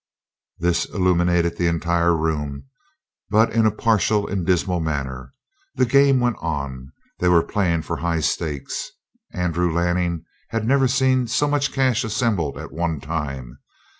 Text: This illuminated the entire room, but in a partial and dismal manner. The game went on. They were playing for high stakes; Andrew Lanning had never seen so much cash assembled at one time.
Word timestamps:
This 0.57 0.85
illuminated 0.85 1.57
the 1.57 1.67
entire 1.67 2.17
room, 2.17 2.63
but 3.29 3.51
in 3.51 3.67
a 3.67 3.71
partial 3.71 4.27
and 4.27 4.43
dismal 4.43 4.79
manner. 4.79 5.31
The 5.75 5.85
game 5.85 6.19
went 6.19 6.37
on. 6.39 6.91
They 7.19 7.27
were 7.29 7.43
playing 7.43 7.83
for 7.83 7.97
high 7.97 8.21
stakes; 8.21 8.89
Andrew 9.31 9.71
Lanning 9.71 10.25
had 10.49 10.65
never 10.67 10.87
seen 10.87 11.27
so 11.27 11.47
much 11.47 11.71
cash 11.71 12.03
assembled 12.03 12.57
at 12.57 12.71
one 12.71 12.99
time. 12.99 13.59